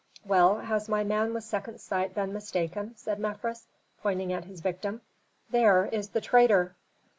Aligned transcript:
"Well, 0.25 0.61
has 0.61 0.89
my 0.89 1.03
man 1.03 1.31
with 1.31 1.43
second 1.43 1.79
sight 1.79 2.15
been 2.15 2.33
mistaken?" 2.33 2.95
said 2.97 3.19
Mefres, 3.19 3.67
pointing 4.01 4.33
at 4.33 4.45
his 4.45 4.59
victim. 4.59 5.01
"There 5.51 5.85
is 5.91 6.09
the 6.09 6.21
traitor!" 6.21 6.75